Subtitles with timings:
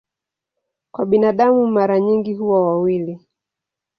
[0.91, 3.21] Kwa binadamu mara nyingi huwa wawili.